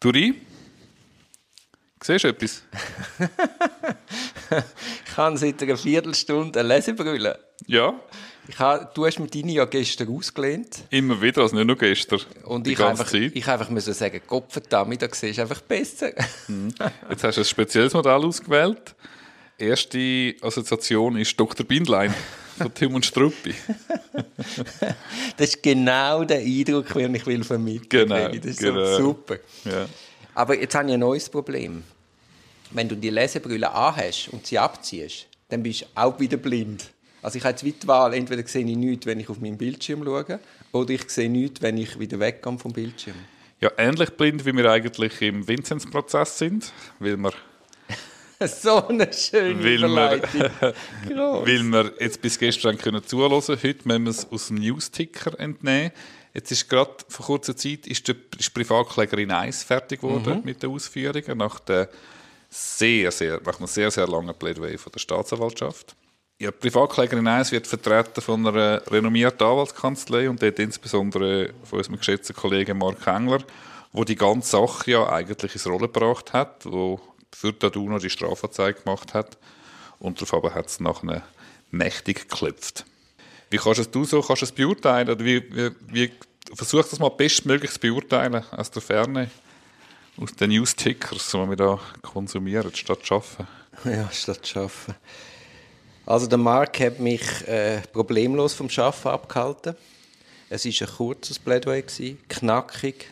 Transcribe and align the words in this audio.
Duri? 0.00 0.34
Siehst 2.02 2.24
du 2.24 2.28
etwas? 2.28 2.62
ich 5.06 5.16
habe 5.16 5.36
seit 5.36 5.62
einer 5.62 5.76
Viertelstunde 5.76 6.60
eine 6.60 6.68
Lesebrille. 6.68 7.38
Ja. 7.66 7.98
Ich 8.48 8.58
habe, 8.58 8.88
du 8.94 9.06
hast 9.06 9.18
mir 9.18 9.26
deine 9.26 9.52
ja 9.52 9.64
gestern 9.64 10.14
ausgelehnt. 10.14 10.84
Immer 10.90 11.20
wieder, 11.20 11.42
also 11.42 11.56
nicht 11.56 11.66
nur 11.66 11.76
gestern. 11.76 12.20
Und 12.44 12.68
ich 12.68 12.78
einfach, 12.78 13.08
Zeit. 13.08 13.32
ich 13.34 13.48
einfach 13.48 13.70
müssen 13.70 13.92
sagen, 13.92 14.20
Kopf 14.26 14.60
damit, 14.68 15.02
da 15.02 15.08
siehst 15.10 15.38
du 15.38 15.42
einfach 15.42 15.62
besser. 15.62 16.12
Mhm. 16.46 16.72
Jetzt 17.10 17.24
hast 17.24 17.36
du 17.36 17.40
ein 17.40 17.44
spezielles 17.44 17.92
Modell 17.94 18.24
ausgewählt. 18.24 18.94
Erste 19.58 20.36
Assoziation 20.42 21.16
ist 21.16 21.40
Dr. 21.40 21.66
Bindlein 21.66 22.14
von 22.56 22.72
Tim 22.74 22.94
und 22.94 23.04
Struppi. 23.04 23.54
das 25.36 25.48
ist 25.48 25.62
genau 25.62 26.24
der 26.24 26.38
Eindruck, 26.38 26.92
den 26.94 27.14
ich 27.14 27.26
will 27.26 27.44
vermitteln 27.44 28.08
Genau, 28.08 28.28
Das 28.28 28.44
ist 28.46 28.58
genau. 28.58 28.96
super. 28.96 29.36
Ja. 29.64 29.86
Aber 30.34 30.58
jetzt 30.58 30.74
habe 30.74 30.88
ich 30.88 30.94
ein 30.94 31.00
neues 31.00 31.28
Problem. 31.28 31.82
Wenn 32.70 32.88
du 32.88 32.96
die 32.96 33.10
Lesebrille 33.10 33.70
anhast 33.70 34.28
und 34.30 34.46
sie 34.46 34.58
abziehst, 34.58 35.26
dann 35.48 35.62
bist 35.62 35.82
du 35.82 35.86
auch 35.94 36.18
wieder 36.18 36.36
blind. 36.36 36.90
Also 37.22 37.38
ich 37.38 37.44
habe 37.44 37.56
jetzt 37.58 37.82
die 37.82 37.88
Wahl, 37.88 38.14
entweder 38.14 38.46
sehe 38.46 38.64
ich 38.64 38.76
nichts, 38.76 39.06
wenn 39.06 39.18
ich 39.18 39.28
auf 39.28 39.40
meinen 39.40 39.56
Bildschirm 39.56 40.04
schaue, 40.04 40.40
oder 40.72 40.90
ich 40.90 41.08
sehe 41.10 41.30
nichts, 41.30 41.62
wenn 41.62 41.76
ich 41.76 41.98
wieder 41.98 42.20
wegkomme 42.20 42.58
vom 42.58 42.72
Bildschirm. 42.72 43.16
Ja, 43.60 43.70
ähnlich 43.78 44.10
blind, 44.10 44.44
wie 44.44 44.52
wir 44.52 44.70
eigentlich 44.70 45.22
im 45.22 45.48
Vinzenz-Prozess 45.48 46.38
sind, 46.38 46.72
weil 46.98 47.16
wir 47.16 47.32
so 48.46 48.86
eine 48.86 49.12
schöne 49.12 49.62
weil 49.62 49.78
Überleitung. 49.78 50.50
Wir, 51.06 51.16
weil 51.16 51.62
wir 51.62 51.92
jetzt 52.00 52.20
bis 52.20 52.38
gestern 52.38 52.76
können 52.76 53.04
zuhören 53.06 53.40
Heute 53.40 53.78
müssen 53.84 54.04
wir 54.04 54.10
es 54.10 54.30
aus 54.30 54.48
dem 54.48 54.56
Newsticker 54.56 55.38
entnehmen. 55.38 55.92
Jetzt 56.34 56.52
ist 56.52 56.68
gerade 56.68 56.96
vor 57.08 57.26
kurzer 57.26 57.56
Zeit 57.56 57.86
ist 57.86 58.06
die, 58.08 58.16
ist 58.38 58.48
die 58.48 58.50
Privatklägerin 58.50 59.30
1 59.30 59.64
fertig 59.64 60.02
geworden 60.02 60.38
mhm. 60.38 60.44
mit 60.44 60.62
den 60.62 60.70
Ausführungen 60.70 61.38
nach 61.38 61.60
der 61.60 61.88
sehr, 62.50 63.10
sehr, 63.10 63.40
nach 63.44 63.58
einem 63.58 63.66
sehr, 63.66 63.90
sehr 63.90 64.06
langen 64.06 64.34
Plädoyer 64.34 64.78
von 64.78 64.92
der 64.92 65.00
Staatsanwaltschaft. 65.00 65.96
Ja, 66.38 66.50
die 66.50 66.58
Privatklägerin 66.58 67.26
1 67.26 67.52
wird 67.52 67.66
vertreten 67.66 68.20
von 68.20 68.46
einer 68.46 68.82
renommierten 68.90 69.46
Anwaltskanzlei 69.46 70.28
und 70.28 70.42
dort 70.42 70.58
insbesondere 70.58 71.54
von 71.64 71.78
unserem 71.78 71.96
geschätzten 71.96 72.36
Kollegen 72.36 72.76
Mark 72.76 73.06
Engler, 73.06 73.42
wo 73.92 74.04
die 74.04 74.16
ganze 74.16 74.50
Sache 74.50 74.90
ja 74.90 75.08
eigentlich 75.08 75.54
ins 75.54 75.66
Rollen 75.66 75.90
gebracht 75.90 76.34
hat, 76.34 76.66
wo 76.66 77.00
für 77.38 77.52
Daduno 77.52 77.98
die 77.98 78.08
Strafanzeige 78.08 78.80
gemacht 78.80 79.12
hat 79.12 79.36
und 79.98 80.20
darauf 80.20 80.54
hat 80.54 80.66
es 80.68 80.80
nachher 80.80 81.22
mächtig 81.70 82.28
geklopft. 82.28 82.86
Wie 83.50 83.58
kannst 83.58 83.94
du 83.94 84.04
so 84.04 84.22
kannst 84.22 84.42
du 84.42 84.46
es 84.46 84.52
beurteilen? 84.52 85.10
Oder 85.10 85.24
wie, 85.24 85.42
wie, 85.54 85.70
wie 85.88 86.12
versuch 86.54 86.82
das 86.88 86.98
mal 86.98 87.10
bestmöglich 87.10 87.72
zu 87.72 87.80
beurteilen 87.80 88.42
aus 88.50 88.70
der 88.70 88.80
Ferne, 88.80 89.30
aus 90.16 90.34
den 90.34 90.50
News-Tickers, 90.50 91.30
die 91.30 91.48
wir 91.50 91.56
da 91.56 91.78
konsumieren, 92.00 92.74
statt 92.74 93.04
zu 93.04 93.14
arbeiten? 93.16 93.46
Ja, 93.84 94.10
statt 94.10 94.46
zu 94.46 94.60
arbeiten. 94.60 94.94
Also 96.06 96.26
der 96.26 96.38
Mark 96.38 96.80
hat 96.80 96.98
mich 96.98 97.46
äh, 97.46 97.82
problemlos 97.92 98.54
vom 98.54 98.70
Schaffen 98.70 99.10
abgehalten. 99.10 99.76
Es 100.48 100.64
war 100.64 100.88
ein 100.88 100.94
kurzes 100.94 101.38
Plädoyer, 101.38 101.82
knackig, 102.28 103.10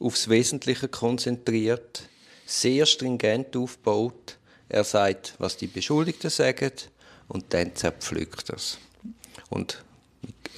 aufs 0.00 0.28
Wesentliche 0.28 0.88
konzentriert, 0.88 2.09
sehr 2.50 2.86
stringent 2.86 3.56
aufgebaut. 3.56 4.36
Er 4.68 4.84
sagt, 4.84 5.34
was 5.38 5.56
die 5.56 5.66
Beschuldigten 5.66 6.30
sagen 6.30 6.72
und 7.28 7.52
dann 7.54 7.74
zerpflückt 7.74 8.50
er 8.50 8.56
es. 8.56 8.78
Und 9.48 9.82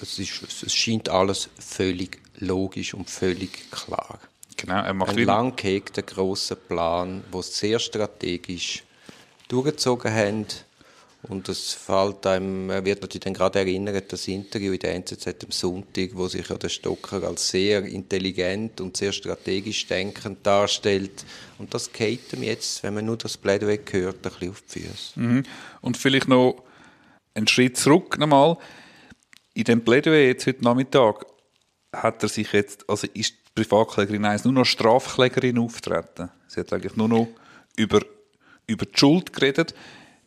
es, 0.00 0.18
ist, 0.18 0.62
es 0.62 0.74
scheint 0.74 1.08
alles 1.08 1.48
völlig 1.58 2.20
logisch 2.38 2.94
und 2.94 3.08
völlig 3.08 3.70
klar. 3.70 4.18
Genau, 4.56 4.82
er 4.82 4.94
macht 4.94 5.16
Ein 5.16 5.24
lang 5.24 5.56
gehegter 5.56 6.02
grosser 6.02 6.56
Plan, 6.56 7.24
wo 7.30 7.40
es 7.40 7.56
sehr 7.56 7.78
strategisch 7.78 8.84
durchgezogen 9.48 10.12
haben 10.12 10.46
und 11.28 11.48
es 11.48 11.72
fällt 11.72 12.26
einem, 12.26 12.68
er 12.68 12.84
wird 12.84 13.00
natürlich 13.00 13.22
dann 13.22 13.34
gerade 13.34 13.60
erinnert, 13.60 14.12
das 14.12 14.26
Interview 14.26 14.72
in 14.72 14.80
der 14.80 14.94
NZZ 14.96 15.26
am 15.44 15.50
Sonntag, 15.50 16.10
wo 16.14 16.26
sich 16.26 16.48
ja 16.48 16.56
der 16.56 16.68
Stocker 16.68 17.22
als 17.22 17.48
sehr 17.48 17.84
intelligent 17.84 18.80
und 18.80 18.96
sehr 18.96 19.12
strategisch 19.12 19.86
denkend 19.86 20.44
darstellt. 20.44 21.24
Und 21.58 21.74
das 21.74 21.92
geht 21.92 22.32
ihm 22.32 22.42
jetzt, 22.42 22.82
wenn 22.82 22.94
man 22.94 23.06
nur 23.06 23.18
das 23.18 23.36
Plädoyer 23.36 23.78
hört, 23.92 24.16
ein 24.16 24.22
bisschen 24.22 24.50
auf 24.50 24.62
die 24.62 24.80
Füße. 24.80 25.20
Mhm. 25.20 25.42
Und 25.80 25.96
vielleicht 25.96 26.26
noch 26.26 26.64
einen 27.34 27.46
Schritt 27.46 27.76
zurück 27.76 28.18
nochmal. 28.18 28.58
In 29.54 29.64
dem 29.64 29.84
Plädoyer 29.84 30.26
jetzt 30.26 30.48
heute 30.48 30.64
Nachmittag 30.64 31.24
hat 31.92 32.20
er 32.24 32.28
sich 32.28 32.52
jetzt, 32.52 32.88
also 32.90 33.06
ist 33.14 33.34
die 33.34 33.62
Privatklägerin 33.62 34.24
1 34.24 34.44
nur 34.44 34.54
noch 34.54 34.64
Strafklägerin 34.64 35.58
auftreten. 35.58 36.30
Sie 36.48 36.58
hat 36.58 36.72
eigentlich 36.72 36.96
nur 36.96 37.08
noch 37.08 37.28
über, 37.76 38.00
über 38.66 38.86
die 38.86 38.98
Schuld 38.98 39.32
geredet 39.32 39.72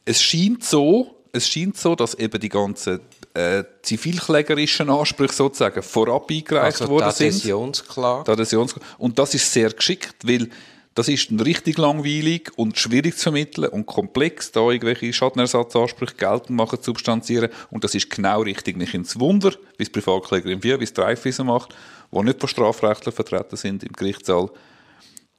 es 0.05 0.21
scheint 0.21 0.63
so, 0.63 1.15
es 1.31 1.49
scheint 1.49 1.77
so, 1.77 1.95
dass 1.95 2.13
eben 2.13 2.39
die 2.39 2.49
ganzen 2.49 3.01
äh, 3.33 3.63
zivilklägerischen 3.81 4.89
Ansprüche 4.89 5.33
sozusagen 5.33 5.81
vorab 5.81 6.29
eingereicht 6.29 6.81
also 6.81 6.93
worden 6.93 7.11
sind. 7.11 7.27
Adhäsionsklage. 7.27 8.31
Adhäsionsklage. 8.31 8.85
Und 8.97 9.19
das 9.19 9.33
ist 9.33 9.51
sehr 9.51 9.71
geschickt, 9.71 10.15
weil 10.23 10.49
das 10.93 11.09
ist 11.09 11.29
richtig 11.43 11.77
langweilig 11.77 12.51
und 12.55 12.77
schwierig 12.77 13.17
zu 13.17 13.23
vermitteln 13.23 13.67
und 13.67 13.85
komplex, 13.85 14.53
da 14.53 14.61
irgendwelche 14.61 15.11
Schadenersatzansprüche 15.11 16.15
geltend 16.15 16.51
machen, 16.51 16.79
substanzieren. 16.81 17.49
Und 17.69 17.83
das 17.83 17.95
ist 17.95 18.09
genau 18.09 18.43
richtig. 18.43 18.77
Nicht 18.77 18.93
ins 18.93 19.19
Wunder, 19.19 19.51
wie 19.77 19.83
es 19.83 19.89
Privatklägerin 19.89 20.63
wie, 20.63 20.79
wie 20.79 20.83
es 20.85 20.93
Dreifwiese 20.93 21.43
macht, 21.43 21.75
die 22.13 22.23
nicht 22.23 22.39
von 22.39 22.47
Strafrechtler 22.47 23.11
vertreten 23.11 23.57
sind 23.57 23.83
im 23.83 23.91
Gerichtssaal 23.91 24.49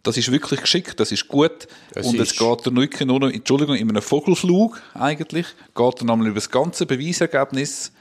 das 0.07 0.17
ist 0.17 0.31
wirklich 0.31 0.61
geschickt, 0.61 1.01
das 1.01 1.11
ist 1.13 1.27
gut. 1.27 1.67
Es 1.95 2.07
und 2.07 2.19
es 2.21 2.37
geht 2.37 2.65
der 2.65 2.73
nicht 2.73 3.01
nur 3.01 3.21
noch, 3.21 3.31
Entschuldigung, 3.31 3.77
in 3.77 3.89
einem 3.89 4.03
Vogelflug 4.03 4.81
eigentlich, 4.95 5.47
geht 5.75 6.01
er 6.01 6.05
nochmal 6.05 6.29
über 6.29 6.37
das 6.37 6.51
ganze 6.51 6.87
Beweisergebnis 6.87 7.93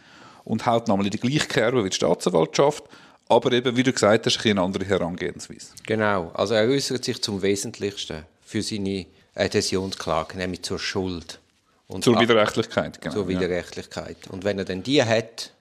und 0.44 0.66
haut 0.66 0.88
nochmal 0.88 1.06
in 1.06 1.12
die 1.12 1.20
gleiche 1.20 1.48
Kerbe 1.48 1.84
wie 1.84 1.90
die 1.90 1.96
Staatsanwaltschaft. 1.96 2.84
Aber 3.28 3.52
eben, 3.52 3.76
wie 3.76 3.82
du 3.82 3.92
gesagt 3.92 4.28
hast, 4.28 4.46
eine 4.46 4.62
andere 4.62 4.86
Herangehensweise. 4.86 5.70
Genau, 5.88 6.30
also 6.36 6.54
er 6.54 6.68
äußert 6.70 7.04
sich 7.04 7.22
zum 7.24 7.42
Wesentlichsten 7.42 8.24
für 8.44 8.62
seine 8.62 9.08
Adhäsionsklage, 9.34 10.38
nämlich 10.38 10.62
zur 10.62 10.78
Schuld. 10.78 11.40
Und 11.88 12.04
zur 12.04 12.20
Widerrechtlichkeit, 12.20 13.02
genau. 13.02 13.16
Zur 13.16 13.28
Widerrechtlichkeit. 13.28 14.18
Ja. 14.26 14.32
Und 14.32 14.44
wenn 14.44 14.60
er 14.60 14.66
dann 14.66 14.84
die 14.84 15.04
hat, 15.04 15.52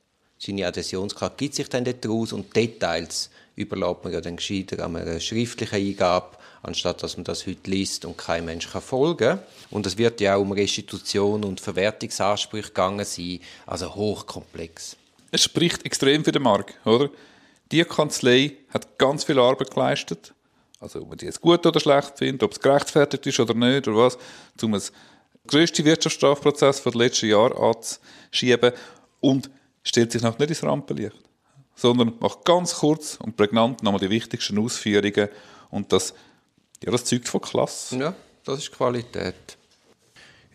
seine 0.45 0.67
Adhäsionsklage, 0.67 1.35
gibt 1.37 1.55
sich 1.55 1.69
dann 1.69 1.85
daraus 1.85 2.33
und 2.33 2.55
Details 2.55 3.31
überlässt 3.57 4.05
man 4.05 4.13
ja 4.13 4.21
dann 4.21 4.37
gescheiter 4.37 4.85
an 4.85 4.97
einer 4.97 5.21
schriftlichen 5.21 5.77
Eingabe, 5.77 6.37
anstatt 6.63 7.03
dass 7.03 7.17
man 7.17 7.25
das 7.25 7.47
heute 7.47 7.71
liest 7.71 8.05
und 8.05 8.19
kein 8.19 8.45
Mensch 8.45 8.71
kann 8.71 8.83
folgen 8.83 9.39
Und 9.71 9.87
es 9.87 9.97
wird 9.99 10.21
ja 10.21 10.37
auch 10.37 10.41
um 10.41 10.53
Restitution 10.53 11.45
und 11.45 11.61
Verwertungsansprüche 11.61 12.69
gegangen 12.69 13.05
sein, 13.05 13.41
also 13.67 13.95
hochkomplex. 13.95 14.97
Es 15.31 15.45
spricht 15.45 15.85
extrem 15.85 16.25
für 16.25 16.33
den 16.33 16.43
Markt, 16.43 16.75
oder? 16.87 17.11
Die 17.73 17.83
Kanzlei 17.85 18.53
hat 18.73 18.99
ganz 18.99 19.25
viel 19.25 19.39
Arbeit 19.39 19.73
geleistet, 19.73 20.33
also 20.81 21.01
ob 21.01 21.09
man 21.09 21.19
die 21.19 21.27
jetzt 21.27 21.41
gut 21.41 21.65
oder 21.67 21.81
schlecht 21.81 22.19
findet, 22.19 22.43
ob 22.43 22.53
es 22.53 22.61
gerechtfertigt 22.61 23.27
ist 23.27 23.41
oder 23.41 23.55
nicht, 23.55 23.89
oder 23.89 23.97
was, 23.99 24.19
um 24.63 24.73
das 24.73 24.93
grösste 25.47 25.85
Wirtschaftsstrafprozess 25.85 26.83
den 26.83 26.93
letzten 26.93 27.31
Jahren 27.31 27.53
anzuschieben 27.53 28.73
und 29.21 29.51
stellt 29.85 30.11
sich 30.11 30.23
noch 30.23 30.39
nicht 30.39 30.51
ins 30.51 30.63
Rampenlicht 30.65 31.25
sondern 31.77 32.13
macht 32.21 32.45
ganz 32.45 32.75
kurz 32.77 33.17
und 33.17 33.37
prägnant 33.37 33.83
nochmal 33.83 34.01
die 34.01 34.11
wichtigsten 34.11 34.59
Ausführungen 34.59 35.29
und 35.71 35.93
das, 35.93 36.15
ja, 36.83 36.91
das 36.91 37.05
zeugt 37.05 37.29
von 37.29 37.41
Klasse. 37.41 37.97
Ja, 37.97 38.15
das 38.45 38.61
ist 38.61 38.73
Qualität. 38.73 39.57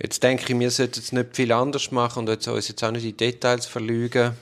Jetzt 0.01 0.23
denke 0.23 0.53
ich, 0.53 0.59
wir 0.59 0.71
sollten 0.71 0.99
es 0.99 1.11
nicht 1.11 1.35
viel 1.35 1.51
anders 1.51 1.91
machen 1.91 2.27
und 2.27 2.47
uns 2.47 2.67
jetzt 2.67 2.83
auch 2.83 2.91
nicht 2.91 3.03
in 3.03 3.17
Details 3.17 3.65
verlügen. 3.65 4.33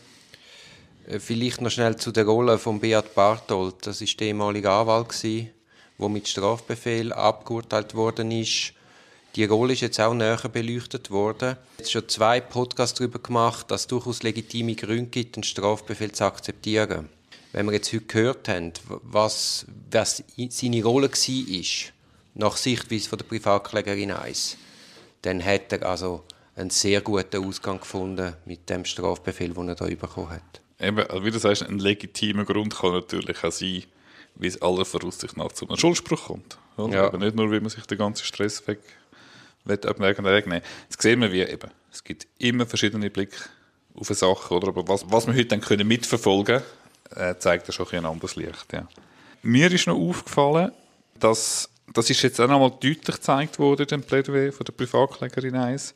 Äh, 1.08 1.20
vielleicht 1.20 1.62
noch 1.62 1.72
schnell 1.72 1.96
zu 1.96 2.12
der 2.12 2.26
Rolle 2.26 2.59
von 2.59 2.80
Beat 2.80 3.16
Barthold. 3.16 3.88
Das 3.88 4.02
ist 4.02 4.20
der 4.20 4.28
ehemalige 4.28 4.70
Anwalt, 4.70 5.24
der 5.24 6.09
mit 6.09 6.28
Strafbefehl 6.28 7.11
abgeurteilt 7.11 7.96
worden 7.96 8.29
ist 8.29 8.73
die 9.37 9.45
Rolle 9.45 9.73
ist 9.73 9.81
jetzt 9.81 9.99
auch 9.99 10.16
näher 10.16 10.49
beleuchtet 10.51 11.11
worden. 11.11 11.57
Jetzt 11.78 11.91
schon 11.91 12.09
zwei 12.09 12.41
Podcasts 12.41 12.97
darüber 12.97 13.19
gemacht, 13.19 13.69
dass 13.69 13.81
es 13.81 13.87
durchaus 13.87 14.23
legitime 14.23 14.73
Gründe 14.73 15.11
gibt, 15.11 15.37
einen 15.37 15.43
Strafbefehl 15.43 16.11
zu 16.11 16.25
akzeptieren. 16.25 17.07
Wenn 17.51 17.67
wir 17.67 17.73
jetzt 17.73 17.93
heute 17.93 18.05
gehört 18.05 18.49
haben, 18.49 18.73
was, 18.87 19.67
was 19.91 20.23
seine 20.49 20.84
Rolle 20.84 21.11
war, 21.11 21.91
nach 22.34 22.57
Sichtweise 22.57 23.09
von 23.09 23.19
der 23.19 23.25
Privatklägerin 23.25 24.11
1, 24.11 24.57
dann 25.22 25.45
hat 25.45 25.72
er 25.72 25.87
also 25.87 26.23
einen 26.55 26.72
sehr 26.72 27.01
guten 27.01 27.45
Ausgang 27.45 27.79
gefunden 27.79 28.34
mit 28.45 28.67
dem 28.72 28.85
Strafbefehl, 28.85 29.53
den 29.53 29.69
er 29.69 29.75
da 29.75 29.85
bekommen 29.85 30.31
hat. 30.31 30.61
Eben, 30.79 30.99
also 30.99 31.23
wie 31.23 31.31
du 31.31 31.37
sagst, 31.37 31.61
ein 31.61 31.78
legitimer 31.78 32.43
Grund 32.43 32.75
kann 32.75 32.93
natürlich 32.93 33.43
auch 33.43 33.51
sein, 33.51 33.84
wie 34.34 34.47
es 34.47 34.59
aller 34.63 34.85
Voraussicht 34.85 35.37
nach 35.37 35.51
zu 35.51 35.67
einem 35.67 35.78
Schuldspruch 35.78 36.25
kommt. 36.25 36.57
Ja. 36.78 37.07
Aber 37.07 37.19
nicht 37.19 37.35
nur, 37.35 37.51
wie 37.51 37.59
man 37.59 37.69
sich 37.69 37.85
den 37.85 37.97
ganzen 37.99 38.23
Stress 38.23 38.67
weg 38.67 38.79
wegnehmen 39.67 40.61
Jetzt 40.90 41.02
sehen 41.02 41.22
wir, 41.22 41.31
wie 41.31 41.41
eben, 41.41 41.72
es 41.91 42.03
gibt 42.03 42.28
immer 42.40 42.66
verschiedene 42.66 43.09
Blicke 43.09 43.37
auf 43.96 44.09
eine 44.09 44.16
Sache, 44.16 44.53
oder? 44.53 44.69
aber 44.69 44.87
was, 44.87 45.05
was 45.09 45.28
wir 45.28 45.34
heute 45.34 45.46
dann 45.46 45.61
können 45.61 45.87
mitverfolgen 45.87 46.61
können, 47.09 47.31
äh, 47.31 47.37
zeigt 47.40 47.67
ja 47.67 47.73
schon 47.73 47.87
ein, 47.91 48.05
anderes 48.05 48.35
Licht. 48.35 48.73
Ja. 48.73 48.87
Mir 49.41 49.72
ist 49.72 49.87
noch 49.87 49.97
aufgefallen, 49.97 50.72
Das, 51.19 51.69
das 51.93 52.09
ist 52.09 52.22
jetzt 52.22 52.40
auch 52.40 52.47
nochmal 52.47 52.72
deutlich 52.72 53.03
gezeigt 53.03 53.59
worden, 53.59 53.87
dem 53.87 54.03
Plädoyer 54.03 54.52
von 54.52 54.66
der 54.66 54.73
Privatklägerin 54.73 55.55
1, 55.55 55.96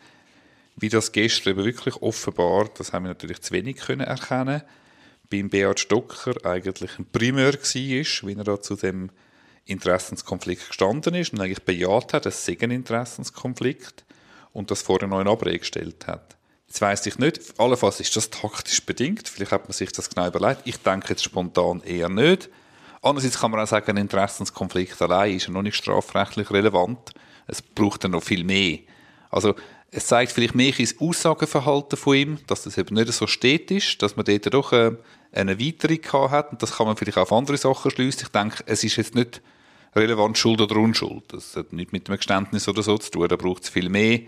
wie 0.78 0.90
das 0.90 1.12
gestern 1.12 1.52
eben 1.52 1.66
wirklich 1.66 1.96
offenbar, 2.02 2.70
das 2.78 2.94
haben 2.94 3.06
wir 3.06 3.10
natürlich 3.10 3.42
zu 3.42 3.54
wenig 3.54 3.78
können 3.78 4.02
erkennen, 4.02 4.64
beim 5.30 5.50
Beat 5.50 5.80
Stocker 5.80 6.34
eigentlich 6.44 6.98
ein 6.98 7.06
Primär 7.06 7.54
war, 7.54 7.62
wie 7.64 8.36
er 8.36 8.44
da 8.44 8.62
zu 8.62 8.76
dem 8.76 9.10
Interessenskonflikt 9.66 10.68
gestanden 10.68 11.16
ist 11.16 11.34
und 11.34 11.42
eigentlich 11.42 11.64
bejaht 11.64 12.14
hat, 12.14 12.26
es 12.26 12.46
sei 12.46 12.58
ein 12.62 12.72
Interessenskonflikt 12.72 14.06
und 14.54 14.72
das 14.72 14.82
vorher 14.82 15.08
noch 15.08 15.22
in 15.22 15.28
Abrede 15.28 15.60
gestellt 15.60 16.08
hat. 16.08 16.36
Jetzt 16.68 16.82
weiss 16.82 17.06
ich 17.06 17.18
nicht, 17.18 17.60
allenfalls 17.60 18.00
ist 18.00 18.16
das 18.16 18.30
taktisch 18.30 18.86
bedingt, 18.86 19.28
vielleicht 19.28 19.52
hat 19.52 19.66
man 19.66 19.74
sich 19.74 19.92
das 19.92 20.10
genau 20.10 20.28
überlegt. 20.28 20.62
Ich 20.66 20.78
denke 20.78 21.10
jetzt 21.10 21.24
spontan 21.24 21.82
eher 21.82 22.10
nicht. 22.10 22.50
Andererseits 23.02 23.40
kann 23.40 23.52
man 23.52 23.60
auch 23.60 23.68
sagen, 23.68 23.92
ein 23.92 23.98
Interessenskonflikt 23.98 25.02
allein 25.02 25.36
ist 25.36 25.48
ja 25.48 25.54
noch 25.54 25.64
nicht 25.64 25.76
strafrechtlich 25.76 26.50
relevant. 26.52 27.12
Es 27.48 27.62
braucht 27.62 28.04
dann 28.04 28.12
noch 28.12 28.24
viel 28.24 28.44
mehr. 28.44 28.80
Also 29.30 29.56
es 29.90 30.08
zeigt 30.08 30.32
vielleicht 30.32 30.56
mehr 30.56 30.78
ins 30.80 31.00
Aussageverhalten 31.00 31.98
von 31.98 32.16
ihm, 32.16 32.40
dass 32.48 32.64
das 32.64 32.78
eben 32.78 32.96
nicht 32.96 33.12
so 33.12 33.28
stetisch, 33.28 33.98
dass 33.98 34.16
man 34.16 34.26
dort 34.26 34.54
doch 34.54 34.72
äh, 34.72 34.96
eine 35.34 35.52
Erweiterung 35.52 36.32
hat 36.32 36.52
und 36.52 36.62
das 36.62 36.78
kann 36.78 36.88
man 36.88 36.98
vielleicht 36.98 37.18
auch 37.18 37.24
auf 37.24 37.34
andere 37.34 37.58
Sachen 37.58 37.92
schließen. 37.92 38.24
Ich 38.24 38.30
denke, 38.30 38.64
es 38.66 38.84
ist 38.84 38.98
jetzt 38.98 39.16
nicht 39.16 39.42
relevant 39.96 40.38
Schuld 40.38 40.62
oder 40.62 40.76
Unschuld. 40.78 41.24
Das 41.30 41.56
hat 41.56 41.74
nichts 41.74 41.92
mit 41.92 42.10
einem 42.10 42.18
Geständnis 42.18 42.68
oder 42.68 42.84
so 42.84 42.98
zu 42.98 43.12
tun. 43.12 43.28
Da 43.28 43.36
braucht 43.36 43.64
es 43.64 43.70
viel 43.70 43.90
mehr. 43.90 44.22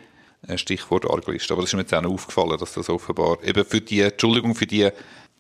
Stichwort 0.56 1.10
Arglist. 1.10 1.50
Aber 1.52 1.62
das 1.62 1.70
ist 1.70 1.74
mir 1.76 1.82
jetzt 1.82 1.94
auch 1.94 2.02
noch 2.02 2.12
aufgefallen, 2.12 2.58
dass 2.58 2.74
das 2.74 2.90
offenbar 2.90 3.38
eben 3.44 3.64
für 3.64 3.80
die, 3.80 4.02
Entschuldigung, 4.02 4.56
für 4.56 4.68
die 4.68 4.90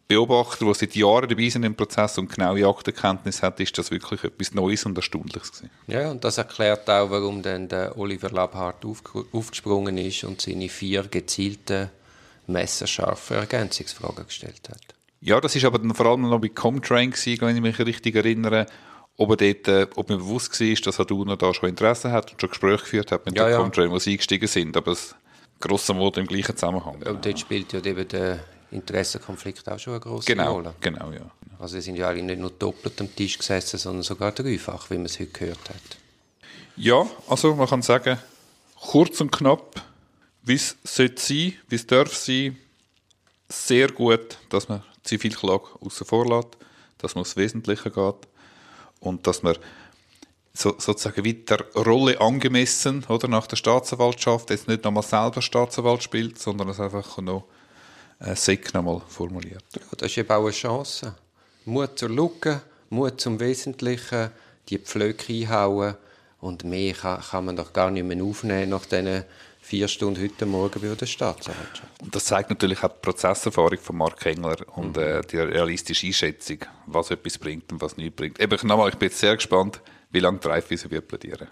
Beobachter, 0.07 0.65
die 0.65 0.73
seit 0.73 0.95
Jahren 0.95 1.29
dabei 1.29 1.49
sind 1.49 1.63
im 1.63 1.75
Prozess 1.75 2.17
und 2.17 2.33
genaue 2.33 2.67
Aktenkenntnis 2.67 3.41
hat, 3.41 3.59
ist 3.59 3.77
das 3.77 3.89
wirklich 3.91 4.23
etwas 4.23 4.53
Neues 4.53 4.85
und 4.85 4.97
Erstaunliches 4.97 5.51
gewesen. 5.51 5.69
Ja, 5.87 6.11
und 6.11 6.23
das 6.23 6.37
erklärt 6.37 6.89
auch, 6.89 7.09
warum 7.09 7.41
dann 7.41 7.67
der 7.67 7.97
Oliver 7.97 8.29
Labhardt 8.29 8.85
auf, 8.85 9.01
aufgesprungen 9.31 9.97
ist 9.97 10.23
und 10.23 10.41
seine 10.41 10.69
vier 10.69 11.03
gezielten, 11.03 11.89
messerscharfen 12.47 13.37
Ergänzungsfragen 13.37 14.25
gestellt 14.25 14.69
hat. 14.69 14.93
Ja, 15.23 15.39
das 15.39 15.55
ist 15.55 15.63
aber 15.63 15.79
dann 15.79 15.93
vor 15.93 16.05
allem 16.05 16.23
noch 16.23 16.39
bei 16.39 16.49
Comtrain 16.49 17.11
gewesen, 17.11 17.41
wenn 17.41 17.55
ich 17.55 17.61
mich 17.61 17.79
richtig 17.79 18.13
erinnere, 18.15 18.65
ob, 19.15 19.29
er 19.29 19.37
dort, 19.37 19.67
äh, 19.69 19.87
ob 19.95 20.09
mir 20.09 20.17
bewusst 20.17 20.59
war, 20.59 20.75
dass 20.75 20.99
Aduna 20.99 21.37
da 21.37 21.53
schon 21.53 21.69
Interesse 21.69 22.11
hat 22.11 22.33
und 22.33 22.41
schon 22.41 22.49
Gespräche 22.49 22.83
geführt 22.83 23.11
hat 23.13 23.25
mit 23.25 23.37
ja, 23.37 23.45
den 23.45 23.53
ja. 23.53 23.57
Comtrain, 23.57 23.89
wo 23.89 23.99
sie 23.99 24.11
eingestiegen 24.11 24.47
sind, 24.47 24.75
aber 24.75 24.91
es 24.91 25.15
grosser 25.61 25.93
Modo 25.93 26.19
im 26.19 26.27
gleichen 26.27 26.57
Zusammenhang. 26.57 26.95
Und 26.95 27.25
dort 27.25 27.39
spielt 27.39 27.71
ja 27.71 27.79
eben 27.79 28.05
der 28.05 28.43
Interessenkonflikt 28.71 29.69
auch 29.69 29.79
schon 29.79 29.93
eine 29.93 30.01
große 30.01 30.25
genau, 30.25 30.55
Rolle. 30.55 30.75
Genau, 30.81 31.11
ja. 31.11 31.31
Also 31.57 31.75
sie 31.75 31.81
sind 31.81 31.95
ja 31.95 32.09
eigentlich 32.09 32.25
nicht 32.25 32.39
nur 32.39 32.51
doppelt 32.51 32.99
am 32.99 33.15
Tisch 33.15 33.37
gesessen, 33.37 33.79
sondern 33.79 34.03
sogar 34.03 34.33
dreifach, 34.33 34.89
wie 34.89 34.95
man 34.95 35.05
es 35.05 35.19
heute 35.21 35.31
gehört 35.31 35.69
hat. 35.69 35.97
Ja, 36.75 37.07
also 37.29 37.55
man 37.55 37.67
kann 37.67 37.81
sagen, 37.81 38.17
kurz 38.75 39.21
und 39.21 39.31
knapp, 39.31 39.81
wie 40.41 40.55
es 40.55 40.75
sollte 40.83 41.21
sein, 41.21 41.53
wie 41.69 41.75
es 41.75 41.87
darf 41.87 42.13
sein, 42.13 42.57
sehr 43.47 43.87
gut, 43.89 44.37
dass 44.49 44.67
man 44.67 44.83
Zivilklage 45.03 45.67
außen 45.81 46.05
vor 46.05 46.25
lässt, 46.27 46.57
dass 46.97 47.15
man 47.15 47.21
aufs 47.21 47.35
Wesentliche 47.35 47.91
geht 47.91 48.27
und 48.99 49.27
dass 49.27 49.43
man 49.43 49.57
so, 50.53 50.75
sozusagen 50.77 51.23
wie 51.23 51.33
der 51.33 51.65
Rolle 51.75 52.21
angemessen 52.21 53.03
oder 53.09 53.27
nach 53.27 53.47
der 53.47 53.55
Staatsanwaltschaft 53.55 54.51
jetzt 54.51 54.67
nicht 54.67 54.83
nochmal 54.83 55.03
selber 55.03 55.41
Staatsanwalt 55.41 56.03
spielt, 56.03 56.39
sondern 56.39 56.69
es 56.69 56.79
einfach 56.79 57.17
noch 57.17 57.45
äh, 58.19 58.35
Sick 58.35 58.73
nochmal 58.73 59.01
formuliert. 59.07 59.63
Ja, 59.75 59.81
das 59.97 60.11
ist 60.11 60.17
eben 60.17 60.29
auch 60.29 60.43
eine 60.43 60.51
Chance. 60.51 61.15
Mut 61.65 61.97
zur 61.97 62.09
Lücke, 62.09 62.61
Mut 62.89 63.19
zum 63.19 63.39
Wesentlichen, 63.39 64.29
die 64.69 64.77
Pflöcke 64.77 65.33
einhauen 65.33 65.95
und 66.39 66.63
mehr 66.63 66.93
kann, 66.93 67.21
kann 67.21 67.45
man 67.45 67.55
doch 67.55 67.73
gar 67.73 67.89
nicht 67.89 68.05
mehr 68.05 68.23
aufnehmen 68.23 68.69
nach 68.69 68.85
diesen 68.85 69.23
vier 69.63 69.87
Stunden 69.87 70.21
heute 70.21 70.45
Morgen 70.45 70.81
bei 70.81 70.93
der 70.93 71.05
Staatsanwaltschaft. 71.05 72.01
Und 72.01 72.13
das 72.13 72.25
zeigt 72.25 72.49
natürlich 72.49 72.83
auch 72.83 72.91
die 72.91 72.99
Prozesserfahrung 73.01 73.79
von 73.79 73.95
Mark 73.95 74.25
Engler 74.25 74.57
und 74.75 74.97
mhm. 74.97 75.03
äh, 75.03 75.21
die 75.21 75.37
realistische 75.37 76.05
Einschätzung, 76.05 76.59
was 76.85 77.09
etwas 77.11 77.37
bringt 77.37 77.71
und 77.71 77.81
was 77.81 77.95
nicht 77.95 78.15
bringt. 78.15 78.39
Eben, 78.39 78.67
nochmal, 78.67 78.89
ich 78.89 78.95
bin 78.95 79.07
jetzt 79.07 79.19
sehr 79.19 79.35
gespannt, 79.35 79.79
wie 80.11 80.19
lange 80.19 80.39
die 80.39 80.47
Reifwiese 80.47 80.91
wird 80.91 81.07
plädieren. 81.07 81.47